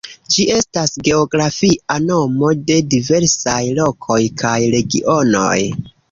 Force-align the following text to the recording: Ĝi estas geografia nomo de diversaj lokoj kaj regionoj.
Ĝi 0.33 0.43
estas 0.51 0.93
geografia 1.07 1.97
nomo 2.05 2.49
de 2.69 2.77
diversaj 2.93 3.59
lokoj 3.81 4.17
kaj 4.43 4.55
regionoj. 4.77 5.59